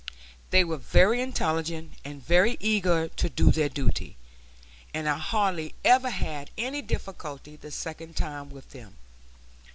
They 0.49 0.63
were 0.63 0.77
very 0.77 1.21
intelligent 1.21 1.93
and 2.03 2.25
very 2.25 2.57
eager 2.59 3.07
to 3.07 3.29
do 3.29 3.51
their 3.51 3.69
duty, 3.69 4.17
and 4.95 5.07
I 5.07 5.17
hardly 5.19 5.75
ever 5.85 6.09
had 6.09 6.49
any 6.57 6.81
difficulty 6.81 7.55
the 7.55 7.69
second 7.69 8.15
time 8.15 8.49
with 8.49 8.71
them. 8.71 8.95